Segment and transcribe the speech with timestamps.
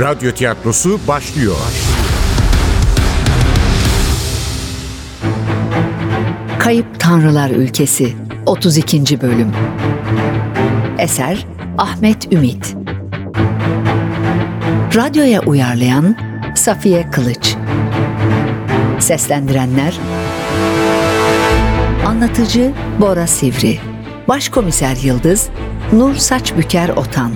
[0.00, 1.56] Radyo tiyatrosu başlıyor.
[6.58, 9.20] Kayıp Tanrılar Ülkesi 32.
[9.20, 9.52] Bölüm
[10.98, 11.46] Eser
[11.78, 12.76] Ahmet Ümit
[14.94, 16.16] Radyoya uyarlayan
[16.54, 17.54] Safiye Kılıç
[18.98, 19.98] Seslendirenler
[22.06, 23.78] Anlatıcı Bora Sivri
[24.28, 25.48] Başkomiser Yıldız
[25.92, 27.32] Nur Saçbüker Otan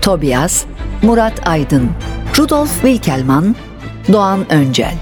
[0.00, 0.64] Tobias
[1.04, 1.90] Murat Aydın
[2.38, 3.56] Rudolf Wilkelman
[4.12, 4.94] Doğan Öncel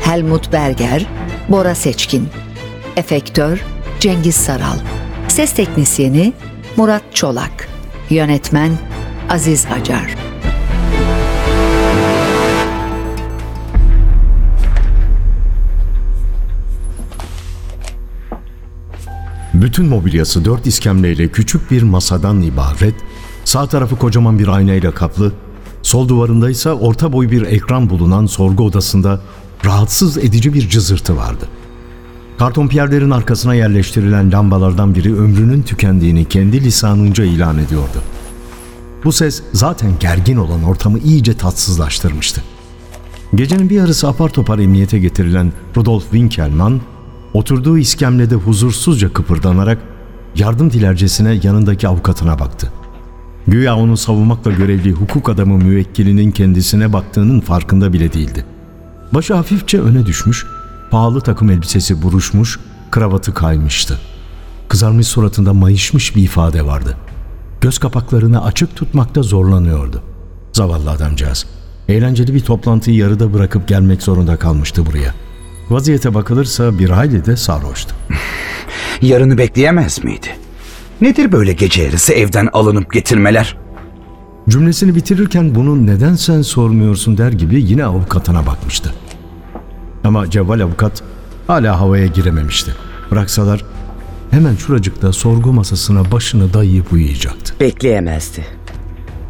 [0.00, 1.06] Helmut Berger
[1.48, 2.28] Bora Seçkin
[2.96, 3.64] Efektör
[4.00, 4.78] Cengiz Saral
[5.28, 6.32] Ses Teknisyeni
[6.76, 7.68] Murat Çolak
[8.10, 8.72] Yönetmen
[9.28, 10.14] Aziz Acar.
[19.54, 22.94] Bütün mobilyası dört iskemleyle küçük bir masadan ibaret,
[23.44, 25.32] sağ tarafı kocaman bir aynayla kaplı,
[25.86, 29.20] sol duvarında ise orta boy bir ekran bulunan sorgu odasında
[29.64, 31.48] rahatsız edici bir cızırtı vardı.
[32.38, 38.02] Karton piyerlerin arkasına yerleştirilen lambalardan biri ömrünün tükendiğini kendi lisanınca ilan ediyordu.
[39.04, 42.42] Bu ses zaten gergin olan ortamı iyice tatsızlaştırmıştı.
[43.34, 46.80] Gecenin bir yarısı apar topar emniyete getirilen Rudolf Winkelmann,
[47.34, 49.78] oturduğu iskemlede huzursuzca kıpırdanarak
[50.36, 52.72] yardım dilercesine yanındaki avukatına baktı.
[53.48, 58.44] Güya onu savunmakla görevli hukuk adamı müvekkilinin kendisine baktığının farkında bile değildi.
[59.14, 60.46] Başı hafifçe öne düşmüş,
[60.90, 63.98] pahalı takım elbisesi buruşmuş, kravatı kaymıştı.
[64.68, 66.96] Kızarmış suratında mayışmış bir ifade vardı.
[67.60, 70.02] Göz kapaklarını açık tutmakta zorlanıyordu.
[70.52, 71.46] Zavallı adamcağız.
[71.88, 75.14] Eğlenceli bir toplantıyı yarıda bırakıp gelmek zorunda kalmıştı buraya.
[75.70, 77.94] Vaziyete bakılırsa bir hayli de sarhoştu.
[79.02, 80.45] Yarını bekleyemez miydi?
[81.00, 83.56] Nedir böyle gece yarısı evden alınıp getirmeler?
[84.48, 88.94] Cümlesini bitirirken bunu neden sen sormuyorsun der gibi yine avukatına bakmıştı.
[90.04, 91.02] Ama cevval avukat
[91.46, 92.74] hala havaya girememişti.
[93.10, 93.64] Bıraksalar
[94.30, 97.54] hemen şuracıkta sorgu masasına başını dayayıp uyuyacaktı.
[97.60, 98.46] Bekleyemezdi.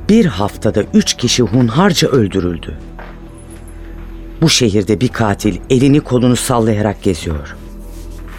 [0.09, 2.79] Bir haftada üç kişi hunharca öldürüldü.
[4.43, 7.57] Bu şehirde bir katil elini kolunu sallayarak geziyor.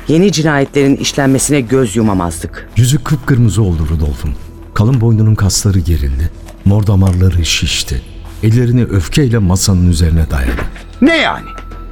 [0.07, 2.69] Yeni cinayetlerin işlenmesine göz yumamazdık.
[2.77, 4.31] Yüzü kıpkırmızı oldu Rudolf'un.
[4.73, 6.31] Kalın boynunun kasları gerildi.
[6.65, 8.01] Mor damarları şişti.
[8.43, 10.61] Ellerini öfkeyle masanın üzerine dayadı.
[11.01, 11.47] Ne yani?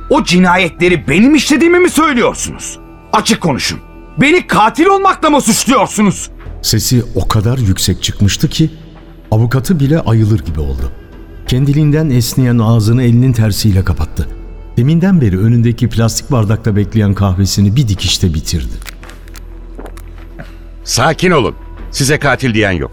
[0.10, 2.80] O cinayetleri benim işlediğimi mi söylüyorsunuz?
[3.14, 3.80] Açık konuşun.
[4.22, 6.30] Beni katil olmakla mı suçluyorsunuz?
[6.62, 8.70] Sesi o kadar yüksek çıkmıştı ki
[9.32, 10.92] avukatı bile ayılır gibi oldu.
[11.48, 14.28] Kendiliğinden esneyen ağzını elinin tersiyle kapattı.
[14.78, 18.74] Deminden beri önündeki plastik bardakta bekleyen kahvesini bir dikişte bitirdi.
[20.84, 21.56] Sakin olun.
[21.92, 22.92] Size katil diyen yok.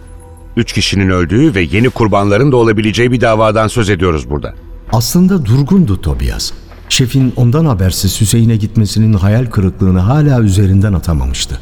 [0.57, 4.55] Üç kişinin öldüğü ve yeni kurbanların da olabileceği bir davadan söz ediyoruz burada.
[4.93, 6.53] Aslında durgundu Tobias.
[6.89, 11.59] Şefin ondan habersiz Hüseyin'e gitmesinin hayal kırıklığını hala üzerinden atamamıştı.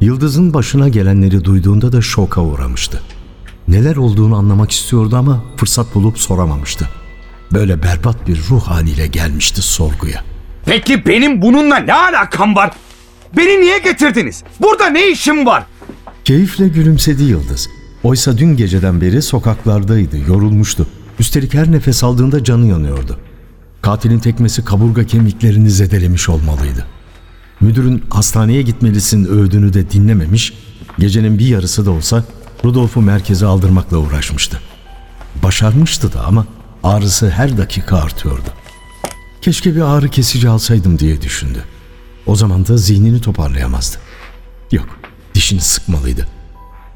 [0.00, 3.00] Yıldız'ın başına gelenleri duyduğunda da şoka uğramıştı.
[3.68, 6.88] Neler olduğunu anlamak istiyordu ama fırsat bulup soramamıştı.
[7.52, 10.24] Böyle berbat bir ruh haliyle gelmişti sorguya.
[10.64, 12.70] Peki benim bununla ne alakam var?
[13.36, 14.42] Beni niye getirdiniz?
[14.60, 15.64] Burada ne işim var?
[16.24, 17.68] Keyifle gülümsedi Yıldız.
[18.02, 20.86] Oysa dün geceden beri sokaklardaydı, yorulmuştu.
[21.18, 23.18] Üstelik her nefes aldığında canı yanıyordu.
[23.82, 26.86] Katilin tekmesi kaburga kemiklerini zedelemiş olmalıydı.
[27.60, 30.52] Müdürün hastaneye gitmelisin övdüğünü de dinlememiş,
[30.98, 32.24] gecenin bir yarısı da olsa
[32.64, 34.60] Rudolf'u merkeze aldırmakla uğraşmıştı.
[35.42, 36.46] Başarmıştı da ama
[36.82, 38.48] ağrısı her dakika artıyordu.
[39.42, 41.64] Keşke bir ağrı kesici alsaydım diye düşündü.
[42.26, 43.96] O zaman da zihnini toparlayamazdı.
[44.72, 44.86] Yok,
[45.34, 46.26] dişini sıkmalıydı.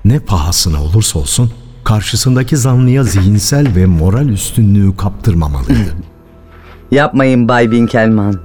[0.04, 1.52] Ne pahasına olursa olsun
[1.84, 5.94] karşısındaki zanlıya zihinsel ve moral üstünlüğü kaptırmamalıydı.
[6.90, 8.40] Yapmayın Bay Winkelmann.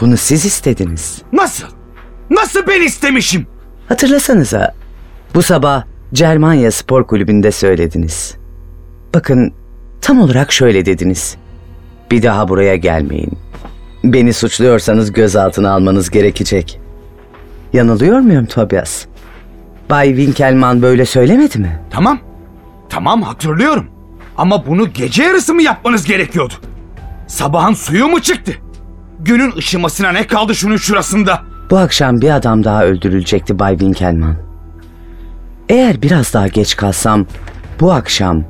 [0.00, 1.22] Bunu siz istediniz.
[1.32, 1.66] Nasıl?
[2.30, 3.46] Nasıl ben istemişim?
[3.88, 4.74] Hatırlasanıza
[5.34, 5.84] bu sabah
[6.14, 8.34] Cermanya Spor Kulübü'nde söylediniz.
[9.14, 9.52] Bakın
[10.00, 11.36] tam olarak şöyle dediniz.
[12.10, 13.32] Bir daha buraya gelmeyin.
[14.04, 16.80] Beni suçluyorsanız gözaltına almanız gerekecek.
[17.72, 19.04] Yanılıyor muyum Tobias?
[19.90, 21.80] Bay Winkelmann böyle söylemedi mi?
[21.90, 22.18] Tamam.
[22.88, 23.86] Tamam hatırlıyorum.
[24.36, 26.54] Ama bunu gece yarısı mı yapmanız gerekiyordu?
[27.26, 28.52] Sabahın suyu mu çıktı?
[29.20, 31.42] Günün ışımasına ne kaldı şunun şurasında?
[31.70, 34.36] Bu akşam bir adam daha öldürülecekti Bay Winkelmann.
[35.68, 37.26] Eğer biraz daha geç kalsam
[37.80, 38.44] bu akşam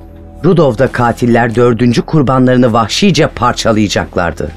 [0.44, 4.52] Rudolf'da katiller dördüncü kurbanlarını vahşice parçalayacaklardı.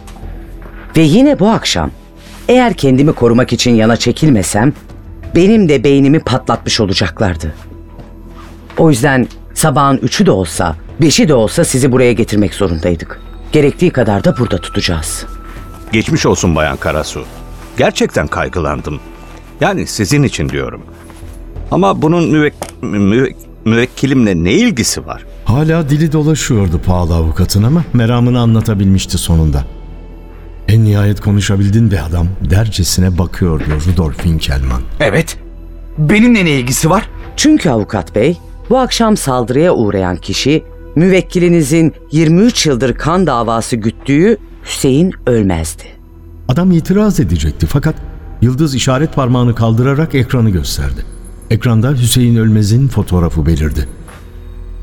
[0.97, 1.91] Ve yine bu akşam
[2.47, 4.73] eğer kendimi korumak için yana çekilmesem
[5.35, 7.53] benim de beynimi patlatmış olacaklardı.
[8.77, 13.19] O yüzden sabahın üçü de olsa Beşi de olsa sizi buraya getirmek zorundaydık.
[13.51, 15.25] Gerektiği kadar da burada tutacağız.
[15.91, 17.25] Geçmiş olsun Bayan Karasu.
[17.77, 18.99] Gerçekten kaygılandım.
[19.61, 20.81] Yani sizin için diyorum.
[21.71, 25.25] Ama bunun müvek, müvek, müvekkilimle ne ilgisi var?
[25.45, 29.63] Hala dili dolaşıyordu pahalı avukatın ama meramını anlatabilmişti sonunda.
[30.67, 34.81] En nihayet konuşabildin be adam dercesine bakıyordu Rudolf Winkelmann.
[34.99, 35.37] Evet.
[35.97, 37.09] Benimle ne ilgisi var?
[37.35, 38.37] Çünkü avukat bey,
[38.69, 40.63] bu akşam saldırıya uğrayan kişi
[40.95, 45.83] müvekkilinizin 23 yıldır kan davası güttüğü Hüseyin Ölmez'di.
[46.47, 47.95] Adam itiraz edecekti fakat
[48.43, 51.05] Yıldız işaret parmağını kaldırarak ekranı gösterdi.
[51.53, 53.87] Ekranda Hüseyin Ölmez'in fotoğrafı belirdi.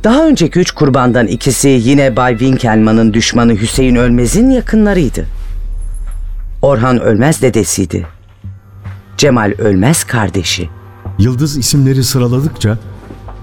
[0.04, 5.26] Daha önceki üç kurbandan ikisi yine Bay Winkelmann'ın düşmanı Hüseyin Ölmez'in yakınlarıydı.
[6.62, 8.06] Orhan Ölmez dedesiydi.
[9.16, 10.68] Cemal Ölmez kardeşi.
[11.18, 12.78] Yıldız isimleri sıraladıkça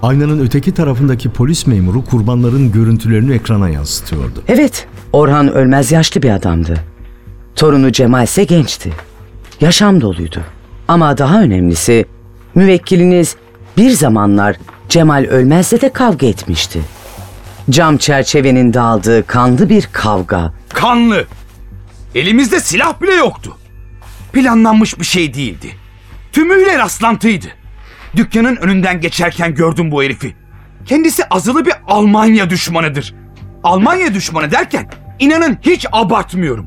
[0.02, 4.42] aynanın öteki tarafındaki polis memuru kurbanların görüntülerini ekrana yansıtıyordu.
[4.48, 6.74] Evet, Orhan Ölmez yaşlı bir adamdı.
[7.56, 8.92] Torunu Cemal ise gençti.
[9.60, 10.40] Yaşam doluydu.
[10.88, 12.06] Ama daha önemlisi
[12.58, 13.36] müvekkiliniz
[13.76, 14.56] bir zamanlar
[14.88, 16.80] Cemal Ölmez'le de kavga etmişti.
[17.70, 20.52] Cam çerçevenin dağıldığı kanlı bir kavga.
[20.68, 21.26] Kanlı.
[22.14, 23.56] Elimizde silah bile yoktu.
[24.32, 25.76] Planlanmış bir şey değildi.
[26.32, 27.46] Tümüyle rastlantıydı.
[28.16, 30.36] Dükkanın önünden geçerken gördüm bu herifi.
[30.86, 33.14] Kendisi azılı bir Almanya düşmanıdır.
[33.64, 36.66] Almanya düşmanı derken inanın hiç abartmıyorum.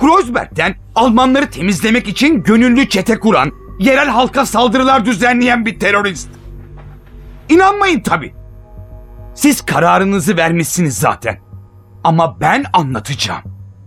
[0.00, 6.28] Kreuzberg'den Almanları temizlemek için gönüllü çete kuran, yerel halka saldırılar düzenleyen bir terörist.
[7.48, 8.34] İnanmayın tabii.
[9.34, 11.38] Siz kararınızı vermişsiniz zaten.
[12.04, 13.42] Ama ben anlatacağım.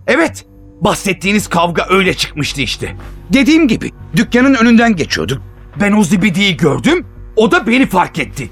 [0.06, 0.46] Evet,
[0.80, 2.96] bahsettiğiniz kavga öyle çıkmıştı işte.
[3.32, 5.42] Dediğim gibi dükkanın önünden geçiyorduk.
[5.80, 7.06] Ben o zibidiyi gördüm,
[7.36, 8.50] o da beni fark etti.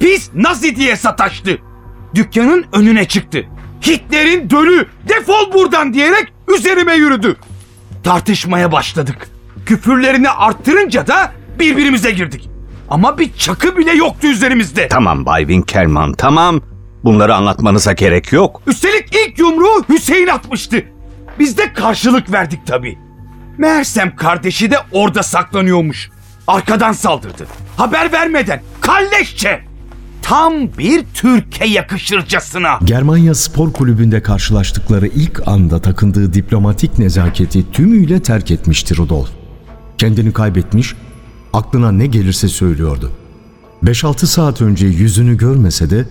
[0.00, 1.58] Pis Nazi diye sataştı.
[2.14, 3.46] Dükkanın önüne çıktı.
[3.86, 7.36] Hitler'in dölü, defol buradan diyerek üzerime yürüdü.
[8.04, 9.28] Tartışmaya başladık.
[9.66, 12.48] Küfürlerini arttırınca da birbirimize girdik.
[12.88, 14.88] Ama bir çakı bile yoktu üzerimizde.
[14.88, 16.60] Tamam Bay Winkelmann, tamam.
[17.04, 18.62] Bunları anlatmanıza gerek yok.
[18.66, 20.82] Üstelik ilk yumruğu Hüseyin atmıştı.
[21.38, 22.98] Biz de karşılık verdik tabii.
[23.58, 26.10] Meğersem kardeşi de orada saklanıyormuş.
[26.46, 27.46] Arkadan saldırdı.
[27.76, 28.62] Haber vermeden.
[28.80, 29.60] Kalleşçe.
[30.22, 32.78] Tam bir Türkiye yakışırcasına.
[32.84, 39.28] Germanya Spor Kulübü'nde karşılaştıkları ilk anda takındığı diplomatik nezaketi tümüyle terk etmişti Rudolf.
[39.98, 40.94] Kendini kaybetmiş,
[41.52, 43.10] aklına ne gelirse söylüyordu.
[43.84, 46.08] 5-6 saat önce yüzünü görmese de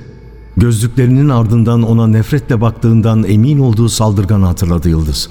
[0.58, 5.30] gözlüklerinin ardından ona nefretle baktığından emin olduğu saldırganı hatırladı Yıldız.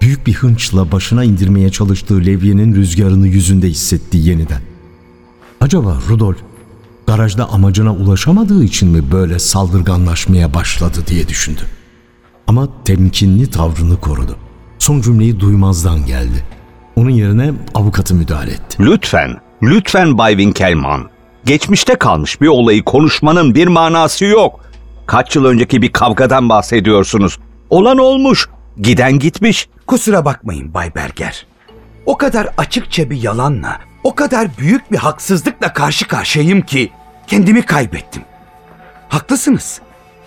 [0.00, 4.60] Büyük bir hınçla başına indirmeye çalıştığı levyenin rüzgarını yüzünde hissetti yeniden.
[5.60, 6.36] Acaba Rudolf
[7.06, 11.60] garajda amacına ulaşamadığı için mi böyle saldırganlaşmaya başladı diye düşündü.
[12.46, 14.36] Ama temkinli tavrını korudu.
[14.78, 16.44] Son cümleyi duymazdan geldi.
[16.96, 18.76] Onun yerine avukatı müdahale etti.
[18.80, 21.08] Lütfen, lütfen Bay Winkelmann.
[21.44, 24.60] Geçmişte kalmış bir olayı konuşmanın bir manası yok.
[25.06, 27.38] Kaç yıl önceki bir kavgadan bahsediyorsunuz.
[27.70, 28.48] Olan olmuş,
[28.80, 29.68] giden gitmiş.
[29.86, 31.46] Kusura bakmayın Bay Berger.
[32.06, 36.90] O kadar açıkça bir yalanla, o kadar büyük bir haksızlıkla karşı karşıyayım ki
[37.26, 38.22] kendimi kaybettim.
[39.08, 39.80] Haklısınız.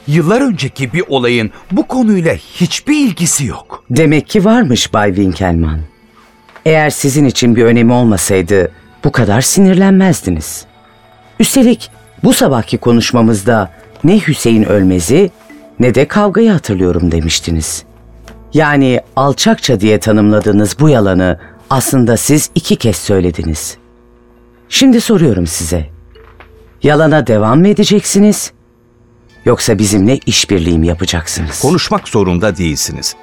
[0.08, 3.84] Yıllar önceki bir olayın bu konuyla hiçbir ilgisi yok.
[3.90, 5.97] Demek ki varmış Bay Winkelmann.
[6.66, 8.72] Eğer sizin için bir önemi olmasaydı
[9.04, 10.66] bu kadar sinirlenmezdiniz.
[11.40, 11.92] Üstelik
[12.24, 13.72] bu sabahki konuşmamızda
[14.04, 15.32] ne Hüseyin Ölmez'i
[15.80, 17.84] ne de kavgayı hatırlıyorum demiştiniz.
[18.54, 23.78] Yani alçakça diye tanımladığınız bu yalanı aslında siz iki kez söylediniz.
[24.70, 25.86] Şimdi soruyorum size.
[26.84, 28.52] Yalana devam mı edeceksiniz?
[29.46, 31.62] Yoksa bizimle işbirliği mi yapacaksınız?
[31.62, 33.16] Konuşmak zorunda değilsiniz.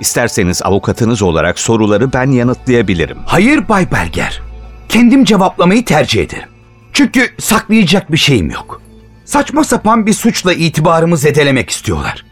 [0.00, 3.18] İsterseniz avukatınız olarak soruları ben yanıtlayabilirim.
[3.26, 4.42] Hayır Bay Berger.
[4.88, 6.48] Kendim cevaplamayı tercih ederim.
[6.92, 8.82] Çünkü saklayacak bir şeyim yok.
[9.24, 12.24] Saçma sapan bir suçla itibarımı zedelemek istiyorlar.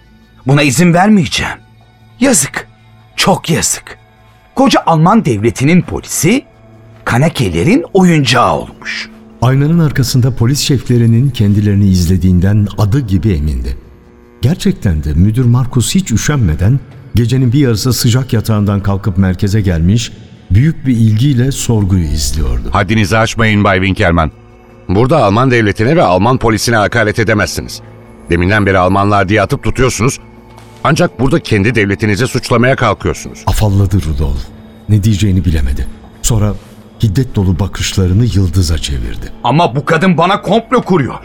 [0.46, 1.58] Buna izin vermeyeceğim.
[2.20, 2.68] Yazık.
[3.16, 3.98] Çok yazık.
[4.54, 6.44] Koca Alman devletinin polisi
[7.04, 9.10] Kanakelerin oyuncağı olmuş.
[9.42, 13.76] Aynanın arkasında polis şeflerinin kendilerini izlediğinden adı gibi emindi.
[14.42, 16.80] Gerçekten de müdür Markus hiç üşenmeden
[17.14, 20.12] gecenin bir yarısı sıcak yatağından kalkıp merkeze gelmiş,
[20.50, 22.68] büyük bir ilgiyle sorguyu izliyordu.
[22.70, 24.30] Haddinizi aşmayın Bay Winkelmann.
[24.88, 27.80] Burada Alman devletine ve Alman polisine hakaret edemezsiniz.
[28.30, 30.18] Deminden beri Almanlar diye atıp tutuyorsunuz.
[30.84, 33.38] Ancak burada kendi devletinizi suçlamaya kalkıyorsunuz.
[33.46, 34.46] Afalladı Rudolf.
[34.88, 35.86] Ne diyeceğini bilemedi.
[36.22, 36.54] Sonra
[37.02, 39.32] hiddet dolu bakışlarını Yıldız'a çevirdi.
[39.44, 41.18] Ama bu kadın bana komplo kuruyor.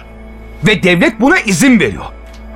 [0.67, 2.05] Ve devlet buna izin veriyor.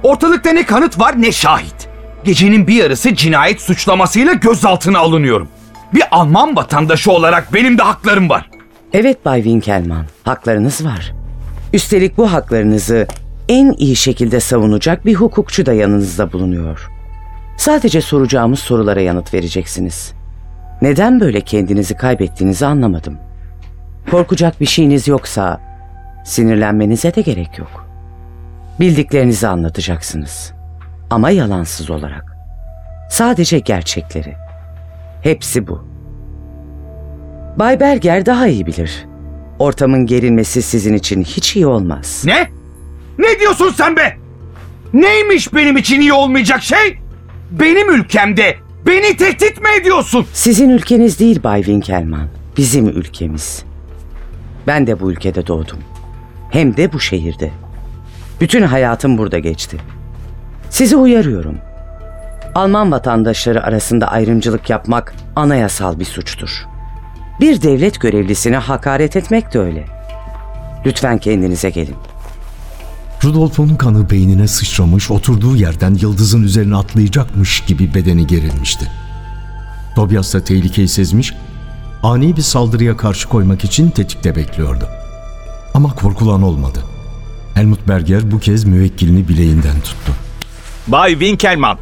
[0.04, 1.91] Ortalıkta ne kanıt var ne şahit.
[2.24, 5.48] Gecenin bir yarısı cinayet suçlamasıyla gözaltına alınıyorum.
[5.94, 8.50] Bir Alman vatandaşı olarak benim de haklarım var.
[8.94, 11.14] Evet Bay Winkelmann, haklarınız var.
[11.74, 13.08] Üstelik bu haklarınızı
[13.50, 16.90] en iyi şekilde savunacak bir hukukçu da yanınızda bulunuyor.
[17.58, 20.14] Sadece soracağımız sorulara yanıt vereceksiniz.
[20.82, 23.18] Neden böyle kendinizi kaybettiğinizi anlamadım.
[24.12, 25.62] Korkacak bir şeyiniz yoksa
[26.26, 27.88] sinirlenmenize de gerek yok.
[28.80, 30.54] Bildiklerinizi anlatacaksınız.
[31.12, 32.38] Ama yalansız olarak.
[33.10, 34.36] Sadece gerçekleri.
[35.24, 35.88] Hepsi bu.
[37.60, 39.06] Bay Berger daha iyi bilir.
[39.60, 42.24] Ortamın gerilmesi sizin için hiç iyi olmaz.
[42.26, 42.50] Ne?
[43.20, 44.18] Ne diyorsun sen be?
[44.94, 47.00] Neymiş benim için iyi olmayacak şey?
[47.52, 50.26] Benim ülkemde beni tehdit mi ediyorsun?
[50.34, 52.28] Sizin ülkeniz değil Bay Winkelmann.
[52.58, 53.64] Bizim ülkemiz.
[54.68, 55.80] Ben de bu ülkede doğdum.
[56.50, 57.52] Hem de bu şehirde.
[58.42, 59.78] Bütün hayatım burada geçti.
[60.72, 61.58] Sizi uyarıyorum.
[62.56, 66.50] Alman vatandaşları arasında ayrımcılık yapmak anayasal bir suçtur.
[67.40, 69.86] Bir devlet görevlisine hakaret etmek de öyle.
[70.86, 71.96] Lütfen kendinize gelin.
[73.24, 78.92] Rudolf'un kanı beynine sıçramış, oturduğu yerden yıldızın üzerine atlayacakmış gibi bedeni gerilmişti.
[79.96, 81.34] Tobias da tehlikeyi sezmiş,
[82.04, 84.88] ani bir saldırıya karşı koymak için tetikte bekliyordu.
[85.74, 86.80] Ama korkulan olmadı.
[87.54, 90.14] Helmut Berger bu kez müvekkilini bileğinden tuttu.
[90.88, 91.78] Bay Winkelmann,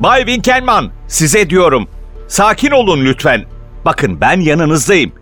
[0.00, 1.88] Bay Winkelmann size diyorum.
[2.28, 3.44] Sakin olun lütfen.
[3.84, 5.12] Bakın ben yanınızdayım.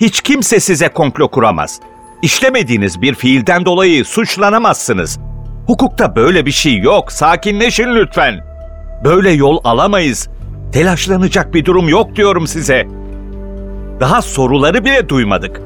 [0.00, 1.80] Hiç kimse size komplo kuramaz.
[2.22, 5.18] İşlemediğiniz bir fiilden dolayı suçlanamazsınız.
[5.66, 7.12] Hukukta böyle bir şey yok.
[7.12, 8.44] Sakinleşin lütfen.
[9.04, 10.28] Böyle yol alamayız.
[10.72, 12.88] Telaşlanacak bir durum yok diyorum size.
[14.00, 15.60] Daha soruları bile duymadık.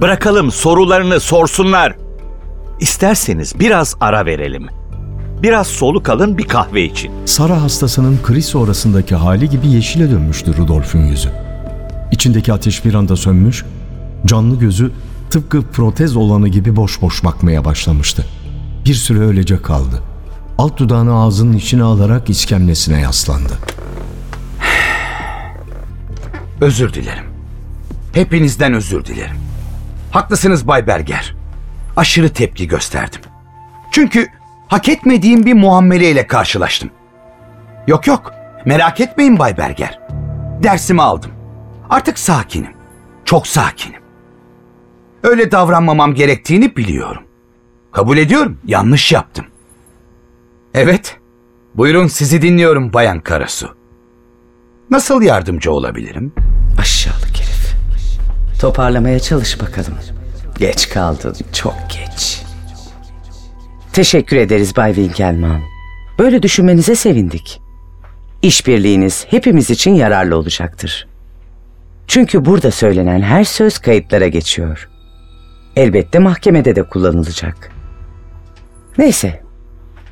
[0.00, 1.96] Bırakalım sorularını sorsunlar.
[2.80, 4.68] İsterseniz biraz ara verelim.
[5.44, 7.12] Biraz soluk alın bir kahve için.
[7.26, 11.30] Sara hastasının kriz sonrasındaki hali gibi yeşile dönmüştü Rudolf'un yüzü.
[12.12, 13.64] İçindeki ateş bir anda sönmüş,
[14.26, 14.92] canlı gözü
[15.30, 18.26] tıpkı protez olanı gibi boş boş bakmaya başlamıştı.
[18.84, 20.02] Bir süre öylece kaldı.
[20.58, 23.52] Alt dudağını ağzının içine alarak iskemlesine yaslandı.
[26.60, 27.24] Özür dilerim.
[28.12, 29.36] Hepinizden özür dilerim.
[30.10, 31.34] Haklısınız Bay Berger.
[31.96, 33.20] Aşırı tepki gösterdim.
[33.90, 34.28] Çünkü
[34.68, 36.90] hak etmediğim bir muameleyle karşılaştım.
[37.86, 39.98] Yok yok, merak etmeyin Bay Berger.
[40.62, 41.30] Dersimi aldım.
[41.90, 42.70] Artık sakinim.
[43.24, 44.00] Çok sakinim.
[45.22, 47.22] Öyle davranmamam gerektiğini biliyorum.
[47.92, 49.46] Kabul ediyorum, yanlış yaptım.
[50.74, 51.16] Evet,
[51.74, 53.76] buyurun sizi dinliyorum Bayan Karasu.
[54.90, 56.32] Nasıl yardımcı olabilirim?
[56.80, 57.74] Aşağılık herif.
[58.60, 59.94] Toparlamaya çalış bakalım.
[60.58, 62.33] Geç kaldın, çok geç.
[63.94, 65.60] Teşekkür ederiz Bay Winkelmann.
[66.18, 67.60] Böyle düşünmenize sevindik.
[68.42, 71.08] İşbirliğiniz hepimiz için yararlı olacaktır.
[72.06, 74.88] Çünkü burada söylenen her söz kayıtlara geçiyor.
[75.76, 77.70] Elbette mahkemede de kullanılacak.
[78.98, 79.40] Neyse,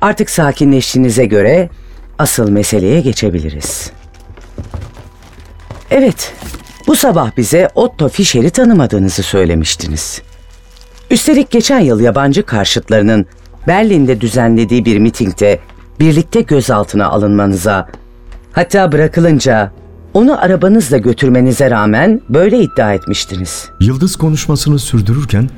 [0.01, 1.69] artık sakinleştiğinize göre
[2.19, 3.91] asıl meseleye geçebiliriz.
[5.91, 6.33] Evet,
[6.87, 10.21] bu sabah bize Otto Fischer'i tanımadığınızı söylemiştiniz.
[11.11, 13.25] Üstelik geçen yıl yabancı karşıtlarının
[13.67, 15.59] Berlin'de düzenlediği bir mitingde
[15.99, 17.89] birlikte gözaltına alınmanıza,
[18.51, 19.71] hatta bırakılınca
[20.13, 23.69] onu arabanızla götürmenize rağmen böyle iddia etmiştiniz.
[23.79, 25.49] Yıldız konuşmasını sürdürürken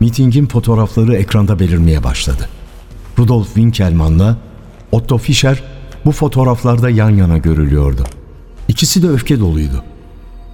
[0.00, 2.48] mitingin fotoğrafları ekranda belirmeye başladı.
[3.18, 4.36] Rudolf Winkelmann'la
[4.92, 5.62] Otto Fischer
[6.04, 8.04] bu fotoğraflarda yan yana görülüyordu.
[8.68, 9.84] İkisi de öfke doluydu.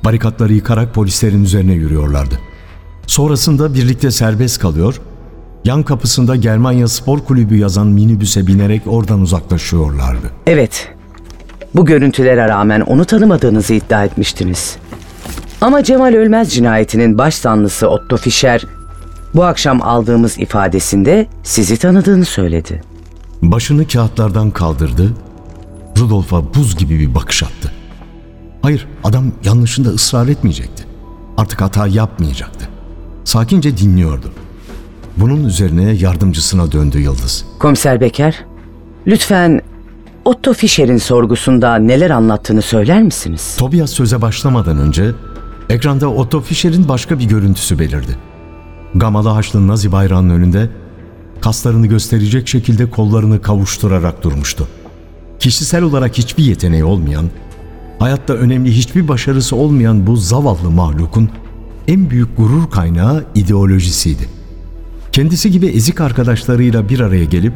[0.04, 2.38] Barikatları yıkarak polislerin üzerine yürüyorlardı.
[3.07, 5.00] Sonrasında birlikte serbest kalıyor,
[5.64, 10.30] yan kapısında Germanya Spor Kulübü yazan minibüse binerek oradan uzaklaşıyorlardı.
[10.47, 10.88] Evet,
[11.75, 14.76] bu görüntülere rağmen onu tanımadığınızı iddia etmiştiniz.
[15.61, 18.64] Ama Cemal Ölmez cinayetinin baş zanlısı Otto Fischer,
[19.35, 22.83] bu akşam aldığımız ifadesinde sizi tanıdığını söyledi.
[23.42, 25.12] Başını kağıtlardan kaldırdı,
[25.99, 27.73] Rudolf'a buz gibi bir bakış attı.
[28.62, 30.85] Hayır, adam yanlışında ısrar etmeyecekti.
[31.37, 32.68] Artık hata yapmayacaktı.
[33.25, 34.33] Sakince dinliyordu.
[35.16, 37.44] Bunun üzerine yardımcısına döndü Yıldız.
[37.59, 38.44] Komiser Becker,
[39.06, 39.61] lütfen
[40.25, 43.56] Otto Fischer'in sorgusunda neler anlattığını söyler misiniz?
[43.59, 45.11] Tobias söze başlamadan önce
[45.71, 48.18] ekranda Otto Fischer'in başka bir görüntüsü belirdi.
[48.94, 50.68] Gamalı haçlı Nazi bayrağının önünde
[51.40, 54.68] kaslarını gösterecek şekilde kollarını kavuşturarak durmuştu.
[55.40, 57.30] Kişisel olarak hiçbir yeteneği olmayan,
[57.99, 61.30] hayatta önemli hiçbir başarısı olmayan bu zavallı mahlukun
[61.88, 64.28] en büyük gurur kaynağı ideolojisiydi.
[65.14, 67.52] Kendisi gibi ezik arkadaşlarıyla bir araya gelip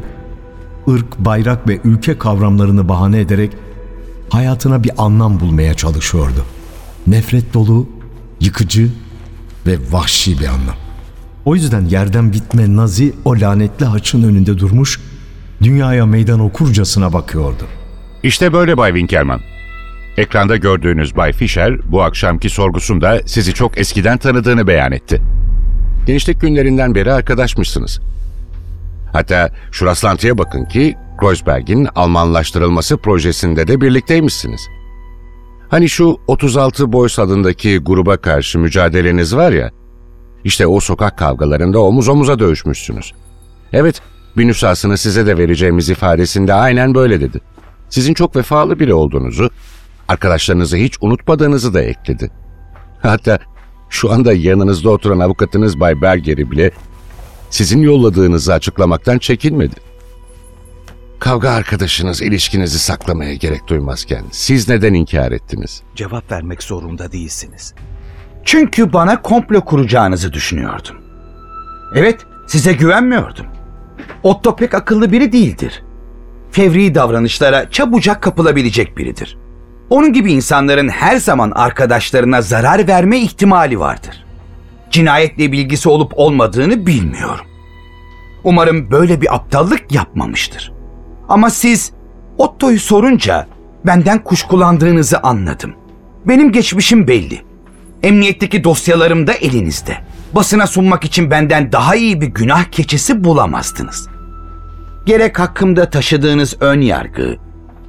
[0.89, 3.51] ırk, bayrak ve ülke kavramlarını bahane ederek
[4.29, 6.45] hayatına bir anlam bulmaya çalışıyordu.
[7.07, 7.89] Nefret dolu,
[8.39, 8.89] yıkıcı
[9.67, 10.75] ve vahşi bir anlam.
[11.45, 14.99] O yüzden yerden bitme Nazi o lanetli haçın önünde durmuş,
[15.63, 17.63] dünyaya meydan okurcasına bakıyordu.
[18.23, 19.41] İşte böyle Bay Winkelmann.
[20.17, 25.21] Ekranda gördüğünüz Bay Fischer bu akşamki sorgusunda sizi çok eskiden tanıdığını beyan etti.
[26.05, 27.99] Gençlik günlerinden beri arkadaşmışsınız.
[29.13, 34.61] Hatta şu rastlantıya bakın ki Kreuzberg'in Almanlaştırılması projesinde de birlikteymişsiniz.
[35.69, 39.71] Hani şu 36 Boys adındaki gruba karşı mücadeleniz var ya,
[40.43, 43.13] işte o sokak kavgalarında omuz omuza dövüşmüşsünüz.
[43.73, 44.01] Evet,
[44.37, 47.41] bir nüshasını size de vereceğimiz ifadesinde aynen böyle dedi.
[47.89, 49.49] Sizin çok vefalı biri olduğunuzu,
[50.07, 52.31] arkadaşlarınızı hiç unutmadığınızı da ekledi.
[53.01, 53.39] Hatta
[53.89, 56.71] şu anda yanınızda oturan avukatınız Bay Berger'i bile
[57.49, 59.75] sizin yolladığınızı açıklamaktan çekinmedi.
[61.19, 65.81] Kavga arkadaşınız ilişkinizi saklamaya gerek duymazken siz neden inkar ettiniz?
[65.95, 67.73] Cevap vermek zorunda değilsiniz.
[68.45, 70.95] Çünkü bana komplo kuracağınızı düşünüyordum.
[71.95, 73.45] Evet, size güvenmiyordum.
[74.23, 75.83] Otto pek akıllı biri değildir.
[76.51, 79.37] Fevri davranışlara çabucak kapılabilecek biridir.
[79.89, 84.25] Onun gibi insanların her zaman arkadaşlarına zarar verme ihtimali vardır.
[84.91, 87.45] Cinayetle bilgisi olup olmadığını bilmiyorum.
[88.43, 90.71] Umarım böyle bir aptallık yapmamıştır.
[91.29, 91.91] Ama siz
[92.37, 93.47] Otto'yu sorunca
[93.85, 95.73] benden kuşkulandığınızı anladım.
[96.25, 97.41] Benim geçmişim belli.
[98.03, 99.97] Emniyetteki dosyalarım da elinizde.
[100.33, 104.09] Basına sunmak için benden daha iyi bir günah keçisi bulamazdınız.
[105.05, 107.37] Gerek hakkımda taşıdığınız ön yargı,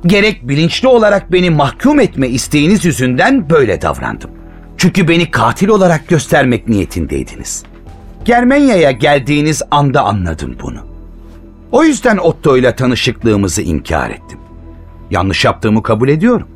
[0.07, 4.31] gerek bilinçli olarak beni mahkum etme isteğiniz yüzünden böyle davrandım.
[4.77, 7.65] Çünkü beni katil olarak göstermek niyetindeydiniz.
[8.25, 10.79] Germenya'ya geldiğiniz anda anladım bunu.
[11.73, 14.39] O yüzden Otto ile tanışıklığımızı inkar ettim.
[15.11, 16.49] Yanlış yaptığımı kabul ediyorum.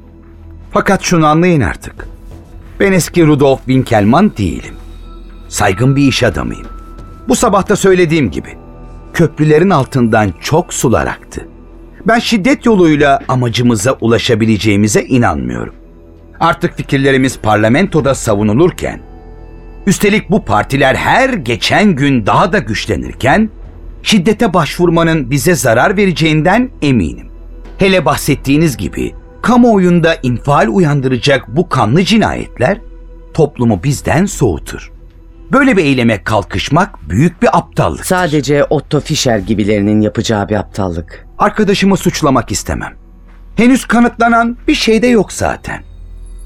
[0.73, 2.09] Fakat şunu anlayın artık.
[2.81, 4.75] Ben eski Rudolf Winkelmann değilim.
[5.49, 6.67] Saygın bir iş adamıyım.
[7.29, 8.49] Bu sabah da söylediğim gibi
[9.15, 11.49] köprülerin altından çok sular aktı.
[12.07, 15.75] Ben şiddet yoluyla amacımıza ulaşabileceğimize inanmıyorum.
[16.41, 19.01] Artık fikirlerimiz parlamentoda savunulurken,
[19.87, 23.51] üstelik bu partiler her geçen gün daha da güçlenirken,
[24.03, 27.27] şiddete başvurmanın bize zarar vereceğinden eminim.
[27.79, 32.79] Hele bahsettiğiniz gibi kamuoyunda infial uyandıracak bu kanlı cinayetler
[33.35, 34.93] toplumu bizden soğutur.
[35.53, 38.07] Böyle bir eyleme kalkışmak büyük bir aptallık.
[38.07, 41.24] Sadece Otto Fischer gibilerinin yapacağı bir aptallık.
[41.45, 42.95] Arkadaşımı suçlamak istemem.
[43.57, 45.83] Henüz kanıtlanan bir şey de yok zaten.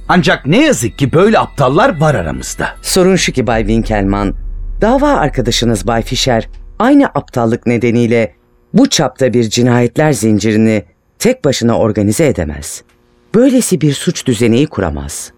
[0.08, 2.68] Ancak ne yazık ki böyle aptallar var aramızda.
[2.82, 4.34] Sorun şu ki Bay Winkelmann,
[4.80, 8.34] dava arkadaşınız Bay Fischer aynı aptallık nedeniyle
[8.74, 10.84] bu çapta bir cinayetler zincirini
[11.18, 12.82] tek başına organize edemez.
[13.34, 15.32] Böylesi bir suç düzeneği kuramaz.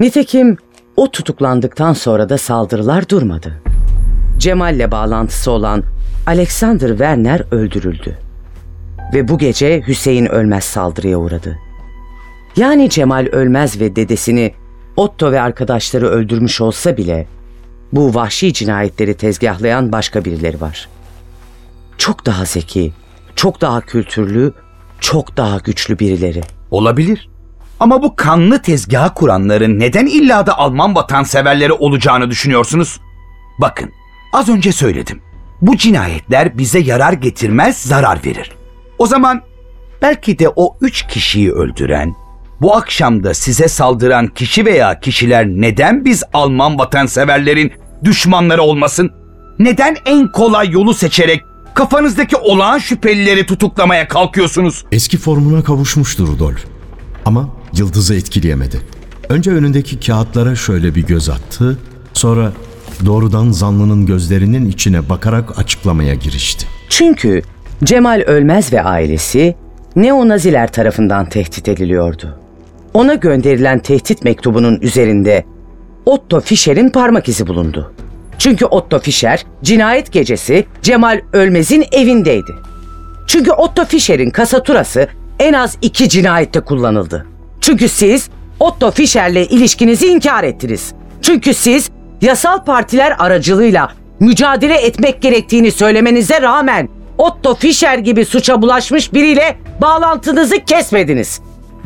[0.00, 0.56] Nitekim
[0.96, 3.62] o tutuklandıktan sonra da saldırılar durmadı.
[4.38, 5.82] Cemal'le bağlantısı olan
[6.26, 8.18] Alexander Werner öldürüldü.
[9.12, 11.58] Ve bu gece Hüseyin Ölmez saldırıya uğradı.
[12.56, 14.54] Yani Cemal Ölmez ve dedesini
[14.96, 17.26] Otto ve arkadaşları öldürmüş olsa bile
[17.92, 20.88] bu vahşi cinayetleri tezgahlayan başka birileri var.
[21.98, 22.92] Çok daha zeki,
[23.36, 24.52] çok daha kültürlü,
[25.00, 26.40] çok daha güçlü birileri.
[26.70, 27.28] Olabilir.
[27.80, 33.00] Ama bu kanlı tezgahı kuranların neden illa da Alman vatanseverleri olacağını düşünüyorsunuz?
[33.60, 33.90] Bakın,
[34.32, 35.20] az önce söyledim.
[35.62, 38.61] Bu cinayetler bize yarar getirmez, zarar verir.
[39.02, 39.42] O zaman
[40.02, 42.14] belki de o üç kişiyi öldüren,
[42.60, 47.72] bu akşam da size saldıran kişi veya kişiler neden biz Alman vatanseverlerin
[48.04, 49.10] düşmanları olmasın?
[49.58, 51.42] Neden en kolay yolu seçerek
[51.74, 54.84] kafanızdaki olağan şüphelileri tutuklamaya kalkıyorsunuz?
[54.92, 56.64] Eski formuna kavuşmuştu Rudolf.
[57.24, 58.80] Ama yıldızı etkileyemedi.
[59.28, 61.78] Önce önündeki kağıtlara şöyle bir göz attı,
[62.14, 62.52] sonra
[63.06, 66.66] doğrudan zanlının gözlerinin içine bakarak açıklamaya girişti.
[66.88, 67.42] Çünkü
[67.84, 69.54] Cemal Ölmez ve ailesi
[69.96, 72.38] neonaziler tarafından tehdit ediliyordu.
[72.94, 75.44] Ona gönderilen tehdit mektubunun üzerinde
[76.06, 77.92] Otto Fischer'in parmak izi bulundu.
[78.38, 82.52] Çünkü Otto Fischer cinayet gecesi Cemal Ölmez'in evindeydi.
[83.26, 87.26] Çünkü Otto Fischer'in kasaturası en az iki cinayette kullanıldı.
[87.60, 90.92] Çünkü siz Otto Fischer'le ilişkinizi inkar ettiniz.
[91.22, 91.90] Çünkü siz
[92.20, 96.88] yasal partiler aracılığıyla mücadele etmek gerektiğini söylemenize rağmen
[97.22, 101.40] Otto Fischer gibi suça bulaşmış biriyle bağlantınızı kesmediniz.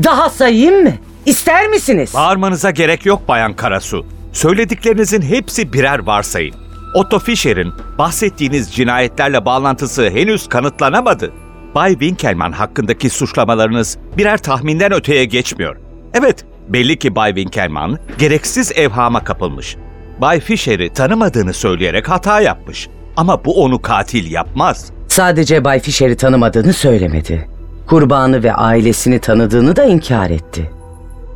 [0.04, 0.92] Daha sayayım mı?
[1.26, 2.14] İster misiniz?
[2.14, 4.06] Bağırmanıza gerek yok Bayan Karasu.
[4.32, 6.54] Söylediklerinizin hepsi birer varsayım.
[6.94, 11.32] Otto Fischer'in bahsettiğiniz cinayetlerle bağlantısı henüz kanıtlanamadı.
[11.74, 15.76] Bay Winkelmann hakkındaki suçlamalarınız birer tahminden öteye geçmiyor.
[16.14, 19.76] Evet, belli ki Bay Winkelmann gereksiz evhama kapılmış.
[20.20, 22.88] Bay Fisher'i tanımadığını söyleyerek hata yapmış.
[23.16, 24.95] Ama bu onu katil yapmaz.
[25.16, 27.48] Sadece Bay Fisher'i tanımadığını söylemedi.
[27.86, 30.70] Kurbanı ve ailesini tanıdığını da inkar etti.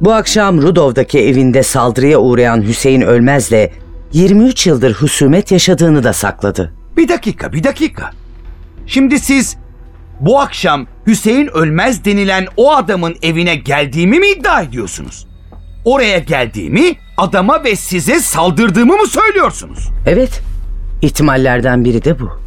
[0.01, 3.71] Bu akşam Rudolf'daki evinde saldırıya uğrayan Hüseyin Ölmez'le
[4.13, 6.73] 23 yıldır husumet yaşadığını da sakladı.
[6.97, 8.11] Bir dakika, bir dakika.
[8.87, 9.57] Şimdi siz
[10.21, 15.27] bu akşam Hüseyin Ölmez denilen o adamın evine geldiğimi mi iddia ediyorsunuz?
[15.85, 19.89] Oraya geldiğimi, adama ve size saldırdığımı mı söylüyorsunuz?
[20.07, 20.41] Evet,
[21.03, 22.40] ihtimallerden biri de bu.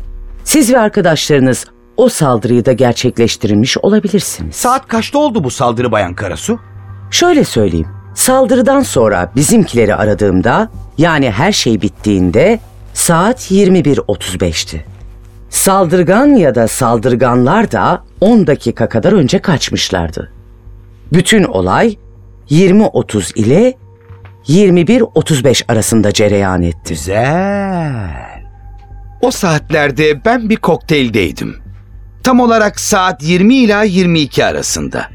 [0.43, 1.65] Siz ve arkadaşlarınız
[1.97, 4.55] o saldırıyı da gerçekleştirmiş olabilirsiniz.
[4.55, 6.59] Saat kaçta oldu bu saldırı Bayan Karasu?
[7.11, 7.87] Şöyle söyleyeyim.
[8.15, 12.59] Saldırıdan sonra bizimkileri aradığımda yani her şey bittiğinde
[12.93, 14.85] saat 21.35'ti.
[15.49, 20.31] Saldırgan ya da saldırganlar da 10 dakika kadar önce kaçmışlardı.
[21.13, 21.97] Bütün olay
[22.49, 23.73] 20.30 ile
[24.47, 26.89] 21.35 arasında cereyan etti.
[26.89, 28.42] Güzel.
[29.23, 31.55] O saatlerde ben bir kokteyldeydim.
[32.23, 35.09] Tam olarak saat 20 ila 22 arasında.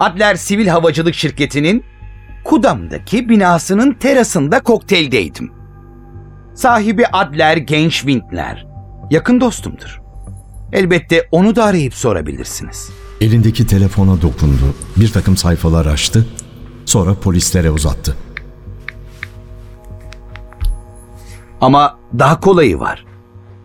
[0.00, 1.84] Adler Sivil Havacılık Şirketi'nin
[2.44, 5.52] Kudam'daki binasının terasında kokteyldeydim.
[6.54, 8.66] Sahibi Adler Genç Windler.
[9.10, 10.00] Yakın dostumdur.
[10.72, 12.90] Elbette onu da arayıp sorabilirsiniz.
[13.20, 14.74] Elindeki telefona dokundu.
[14.96, 16.26] Bir takım sayfalar açtı.
[16.84, 18.16] Sonra polislere uzattı.
[21.60, 23.04] Ama daha kolayı var.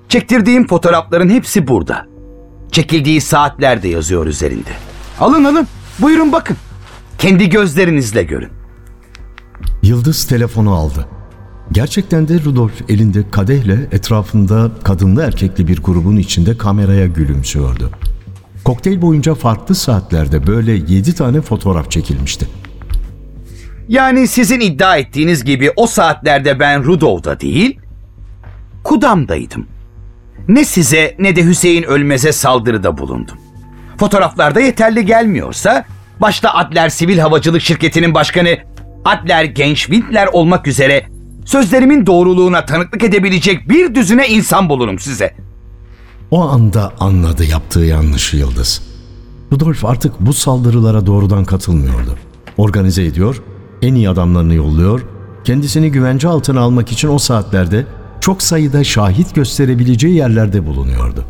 [0.10, 2.06] Çektirdiğim fotoğrafların hepsi burada.
[2.72, 4.70] Çekildiği saatler de yazıyor üzerinde.
[5.20, 5.68] Alın alın.
[6.00, 6.58] Buyurun bakın.
[7.18, 8.50] Kendi gözlerinizle görün.
[9.84, 11.08] Yıldız telefonu aldı.
[11.72, 17.90] Gerçekten de Rudolf elinde kadehle etrafında kadınlı erkekli bir grubun içinde kameraya gülümsüyordu.
[18.64, 22.48] Kokteyl boyunca farklı saatlerde böyle yedi tane fotoğraf çekilmişti.
[23.88, 27.80] Yani sizin iddia ettiğiniz gibi o saatlerde ben Rudolf'da değil,
[28.84, 29.68] Kudam'daydım.
[30.48, 33.38] Ne size ne de Hüseyin Ölmez'e saldırıda bulundum.
[33.98, 35.86] Fotoğraflarda yeterli gelmiyorsa,
[36.22, 38.58] başta Adler Sivil Havacılık Şirketi'nin başkanı
[39.06, 41.06] Adler Genç Windler olmak üzere
[41.46, 45.34] sözlerimin doğruluğuna tanıklık edebilecek bir düzine insan bulurum size.
[46.32, 48.82] O anda anladı yaptığı yanlışı Yıldız.
[49.52, 52.18] Rudolf artık bu saldırılara doğrudan katılmıyordu.
[52.58, 53.42] Organize ediyor,
[53.82, 55.06] en iyi adamlarını yolluyor,
[55.44, 57.86] kendisini güvence altına almak için o saatlerde
[58.24, 61.26] çok sayıda şahit gösterebileceği yerlerde bulunuyordu.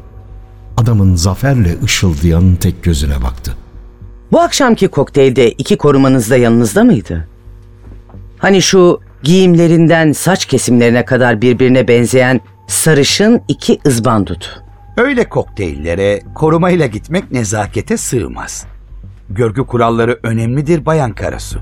[0.77, 3.55] Adamın zaferle ışıldayan tek gözüne baktı.
[4.31, 7.27] Bu akşamki kokteylde iki korumanız da yanınızda mıydı?
[8.37, 14.61] Hani şu giyimlerinden saç kesimlerine kadar birbirine benzeyen sarışın iki ızbandut.
[14.97, 18.65] Öyle kokteyllere korumayla gitmek nezakete sığmaz.
[19.29, 21.59] Görgü kuralları önemlidir Bayan Karasu.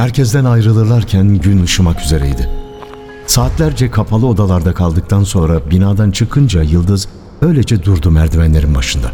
[0.00, 2.48] Merkezden ayrılırlarken gün ışımak üzereydi.
[3.26, 7.08] Saatlerce kapalı odalarda kaldıktan sonra binadan çıkınca Yıldız
[7.42, 9.06] öylece durdu merdivenlerin başında.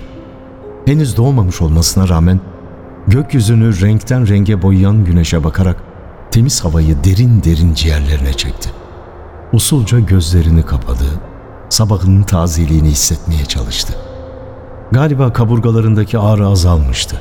[0.85, 2.41] Henüz doğmamış olmasına rağmen
[3.09, 5.77] gökyüzünü renkten renge boyayan güneşe bakarak
[6.31, 8.71] temiz havayı derin derin ciğerlerine çekti.
[9.53, 11.21] Usulca gözlerini kapadı,
[11.69, 13.95] sabahın tazeliğini hissetmeye çalıştı.
[14.93, 17.21] Galiba kaburgalarındaki ağrı azalmıştı.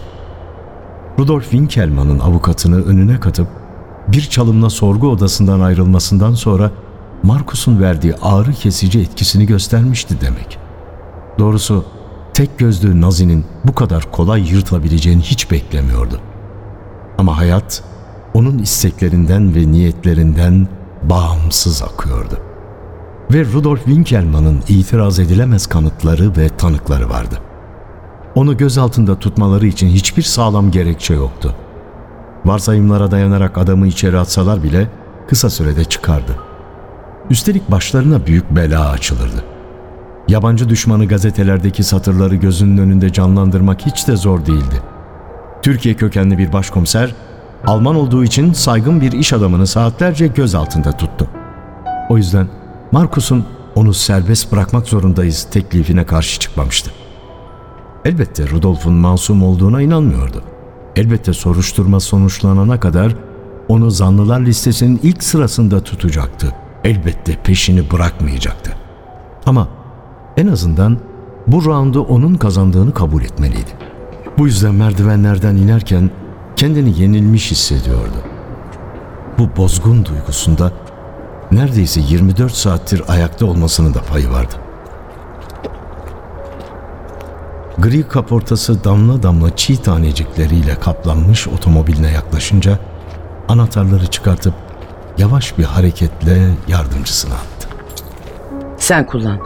[1.19, 3.47] Rudolf Winkelmann'ın avukatını önüne katıp
[4.07, 6.71] bir çalımla sorgu odasından ayrılmasından sonra
[7.23, 10.57] Markus'un verdiği ağrı kesici etkisini göstermişti demek.
[11.39, 11.85] Doğrusu
[12.33, 16.19] tek gözlü Nazi'nin bu kadar kolay yırtılabileceğini hiç beklemiyordu.
[17.17, 17.83] Ama hayat
[18.33, 20.67] onun isteklerinden ve niyetlerinden
[21.03, 22.37] bağımsız akıyordu.
[23.33, 27.39] Ve Rudolf Winkelmann'ın itiraz edilemez kanıtları ve tanıkları vardı.
[28.35, 31.55] Onu göz altında tutmaları için hiçbir sağlam gerekçe yoktu.
[32.45, 34.87] Varsayımlara dayanarak adamı içeri atsalar bile
[35.27, 36.35] kısa sürede çıkardı.
[37.29, 39.43] Üstelik başlarına büyük bela açılırdı.
[40.27, 44.81] Yabancı düşmanı gazetelerdeki satırları gözünün önünde canlandırmak hiç de zor değildi.
[45.61, 47.15] Türkiye kökenli bir başkomiser,
[47.67, 51.27] Alman olduğu için saygın bir iş adamını saatlerce göz altında tuttu.
[52.09, 52.47] O yüzden
[52.91, 53.45] Markus'un
[53.75, 57.04] onu serbest bırakmak zorundayız teklifine karşı çıkmamıştı.
[58.05, 60.43] Elbette Rudolf'un masum olduğuna inanmıyordu.
[60.95, 63.15] Elbette soruşturma sonuçlanana kadar
[63.67, 66.55] onu zanlılar listesinin ilk sırasında tutacaktı.
[66.83, 68.71] Elbette peşini bırakmayacaktı.
[69.45, 69.67] Ama
[70.37, 70.97] en azından
[71.47, 73.71] bu roundu onun kazandığını kabul etmeliydi.
[74.37, 76.09] Bu yüzden merdivenlerden inerken
[76.55, 78.17] kendini yenilmiş hissediyordu.
[79.39, 80.71] bu bozgun duygusunda
[81.51, 84.64] neredeyse 24 saattir ayakta olmasının da payı vardı.
[87.85, 92.79] Gri kaportası damla damla çiğ tanecikleriyle kaplanmış otomobiline yaklaşınca
[93.47, 94.53] anahtarları çıkartıp
[95.17, 97.67] yavaş bir hareketle yardımcısına attı.
[98.77, 99.39] Sen kullan.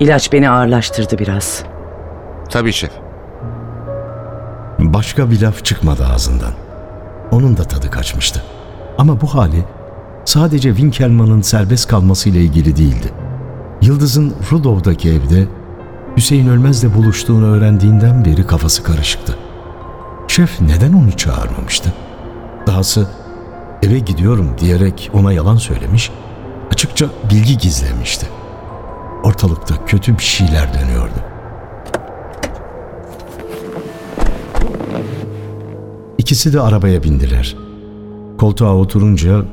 [0.00, 1.62] İlaç beni ağırlaştırdı biraz.
[2.50, 2.90] Tabii şef.
[4.78, 6.52] Başka bir laf çıkmadı ağzından.
[7.30, 8.42] Onun da tadı kaçmıştı.
[8.98, 9.64] Ama bu hali
[10.24, 13.12] sadece Winkelmann'ın serbest kalmasıyla ilgili değildi.
[13.82, 15.46] Yıldız'ın Rudolf'daki evde
[16.16, 19.38] Hüseyin Ölmez'le buluştuğunu öğrendiğinden beri kafası karışıktı.
[20.28, 21.92] Şef neden onu çağırmamıştı?
[22.66, 23.08] Dahası
[23.82, 26.10] eve gidiyorum diyerek ona yalan söylemiş,
[26.70, 28.26] açıkça bilgi gizlemişti.
[29.22, 31.18] Ortalıkta kötü bir şeyler dönüyordu.
[36.18, 37.56] İkisi de arabaya bindiler.
[38.38, 39.44] Koltuğa oturunca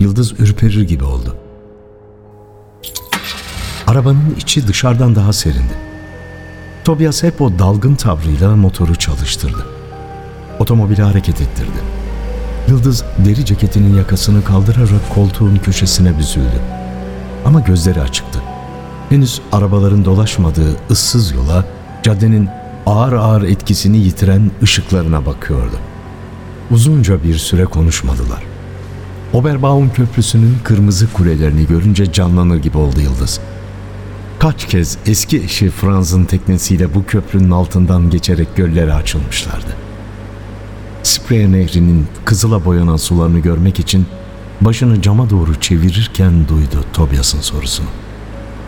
[0.00, 1.36] Yıldız ürperir gibi oldu.
[3.86, 5.93] Arabanın içi dışarıdan daha serindi.
[6.84, 9.66] Tobias hep o dalgın tavrıyla motoru çalıştırdı.
[10.58, 11.78] Otomobili hareket ettirdi.
[12.68, 16.60] Yıldız deri ceketinin yakasını kaldırarak koltuğun köşesine büzüldü.
[17.44, 18.38] Ama gözleri açıktı.
[19.08, 21.64] Henüz arabaların dolaşmadığı ıssız yola
[22.02, 22.48] caddenin
[22.86, 25.76] ağır ağır etkisini yitiren ışıklarına bakıyordu.
[26.70, 28.42] Uzunca bir süre konuşmadılar.
[29.32, 33.40] Oberbaum Köprüsü'nün kırmızı kulelerini görünce canlanır gibi oldu Yıldız.
[34.38, 39.76] Kaç kez eski eşi Franz'ın teknesiyle bu köprünün altından geçerek göllere açılmışlardı.
[41.02, 44.06] Spree Nehri'nin kızıla boyanan sularını görmek için
[44.60, 47.86] başını cama doğru çevirirken duydu Tobias'ın sorusunu.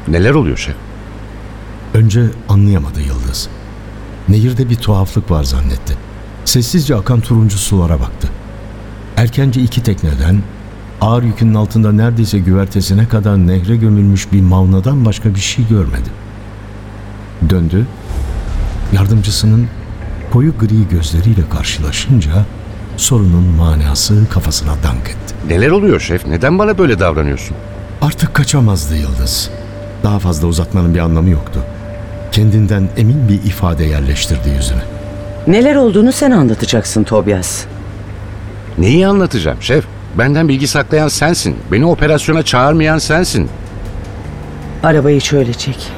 [0.08, 0.74] Neler oluyor şef?
[1.94, 3.48] Önce anlayamadı Yıldız.
[4.28, 5.96] Nehirde bir tuhaflık var zannetti.
[6.44, 8.28] Sessizce akan turuncu sulara baktı.
[9.16, 10.42] Erkence iki tekneden
[11.06, 16.08] ağır yükün altında neredeyse güvertesine kadar nehre gömülmüş bir mavnadan başka bir şey görmedi.
[17.50, 17.86] Döndü.
[18.92, 19.66] Yardımcısının
[20.32, 22.30] koyu gri gözleriyle karşılaşınca
[22.96, 25.34] sorunun manası kafasına dank etti.
[25.48, 26.26] Neler oluyor şef?
[26.26, 27.56] Neden bana böyle davranıyorsun?
[28.02, 29.50] Artık kaçamazdı Yıldız.
[30.02, 31.60] Daha fazla uzatmanın bir anlamı yoktu.
[32.32, 34.82] Kendinden emin bir ifade yerleştirdi yüzüne.
[35.46, 37.64] Neler olduğunu sen anlatacaksın Tobias.
[38.78, 39.95] Neyi anlatacağım şef?
[40.18, 41.56] Benden bilgi saklayan sensin.
[41.72, 43.48] Beni operasyona çağırmayan sensin.
[44.82, 45.92] Arabayı şöyle çek.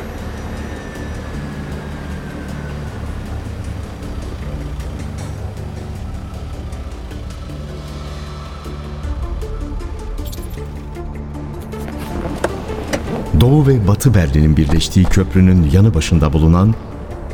[13.41, 16.75] Doğu ve Batı Berlin'in birleştiği köprünün yanı başında bulunan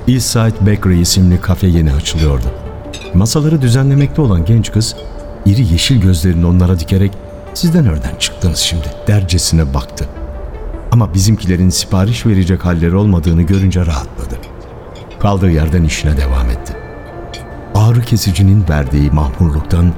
[0.09, 2.47] Eastside Bakery isimli kafe yeni açılıyordu.
[3.15, 4.97] Masaları düzenlemekte olan genç kız,
[5.47, 7.13] iri yeşil gözlerini onlara dikerek
[7.55, 10.09] ''Sizden nereden çıktınız şimdi?'' dercesine baktı.
[10.93, 14.39] Ama bizimkilerin sipariş verecek halleri olmadığını görünce rahatladı.
[15.21, 16.73] Kaldığı yerden işine devam etti.
[17.75, 19.93] Ağrı kesicinin verdiği mahmurluktan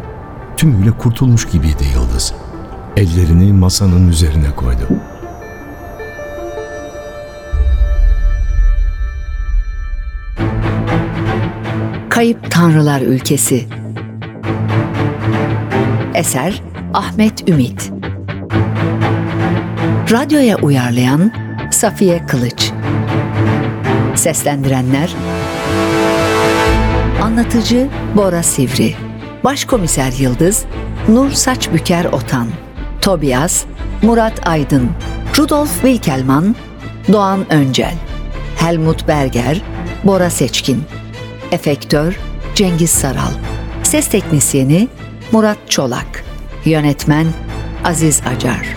[0.57, 2.35] tümüyle kurtulmuş gibiydi Yıldız.
[2.97, 4.89] Ellerini masanın üzerine koydu.
[12.09, 13.67] Kayıp Tanrılar Ülkesi
[16.17, 16.63] Eser
[16.95, 17.93] Ahmet Ümit.
[20.11, 21.33] Radyoya uyarlayan
[21.71, 22.73] Safiye Kılıç.
[24.15, 25.15] Seslendirenler
[27.23, 28.95] Anlatıcı Bora Sivri.
[29.45, 30.65] Başkomiser Yıldız
[31.09, 32.49] Nur Saçbüker Otan.
[33.01, 33.65] Tobias
[34.03, 34.91] Murat Aydın.
[35.39, 36.57] Rudolf Wilkelman
[37.13, 37.95] Doğan Öncel.
[38.59, 39.63] Helmut Berger
[40.05, 40.83] Bora Seçkin.
[41.53, 42.19] Efektör
[42.55, 43.33] Cengiz Saral.
[43.83, 44.89] Ses Teknisyeni
[45.33, 46.25] Murat Çolak
[46.65, 47.27] Yönetmen
[47.85, 48.77] Aziz Acar.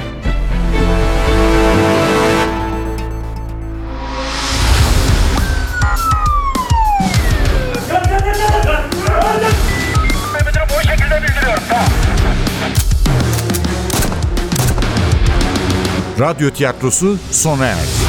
[16.20, 18.09] Radyo tiyatrosu sona erdi.